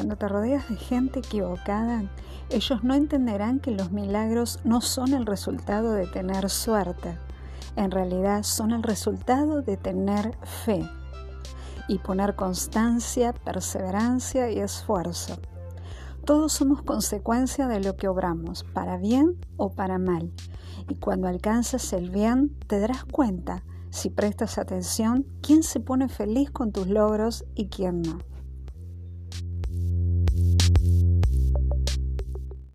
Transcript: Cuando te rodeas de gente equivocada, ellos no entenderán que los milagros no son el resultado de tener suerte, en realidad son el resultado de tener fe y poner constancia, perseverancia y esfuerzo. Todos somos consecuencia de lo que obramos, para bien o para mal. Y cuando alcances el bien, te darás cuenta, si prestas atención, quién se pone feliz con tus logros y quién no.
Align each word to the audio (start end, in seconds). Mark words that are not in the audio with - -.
Cuando 0.00 0.16
te 0.16 0.28
rodeas 0.28 0.66
de 0.70 0.76
gente 0.76 1.18
equivocada, 1.18 2.04
ellos 2.48 2.82
no 2.82 2.94
entenderán 2.94 3.60
que 3.60 3.70
los 3.70 3.92
milagros 3.92 4.58
no 4.64 4.80
son 4.80 5.12
el 5.12 5.26
resultado 5.26 5.92
de 5.92 6.06
tener 6.06 6.48
suerte, 6.48 7.18
en 7.76 7.90
realidad 7.90 8.42
son 8.42 8.70
el 8.70 8.82
resultado 8.82 9.60
de 9.60 9.76
tener 9.76 10.38
fe 10.64 10.88
y 11.86 11.98
poner 11.98 12.34
constancia, 12.34 13.34
perseverancia 13.34 14.50
y 14.50 14.60
esfuerzo. 14.60 15.38
Todos 16.24 16.54
somos 16.54 16.80
consecuencia 16.80 17.68
de 17.68 17.80
lo 17.80 17.96
que 17.96 18.08
obramos, 18.08 18.64
para 18.72 18.96
bien 18.96 19.36
o 19.58 19.74
para 19.74 19.98
mal. 19.98 20.32
Y 20.88 20.94
cuando 20.94 21.28
alcances 21.28 21.92
el 21.92 22.08
bien, 22.08 22.56
te 22.68 22.80
darás 22.80 23.04
cuenta, 23.04 23.64
si 23.90 24.08
prestas 24.08 24.56
atención, 24.56 25.26
quién 25.42 25.62
se 25.62 25.78
pone 25.78 26.08
feliz 26.08 26.50
con 26.50 26.72
tus 26.72 26.86
logros 26.86 27.44
y 27.54 27.68
quién 27.68 28.00
no. 28.00 28.30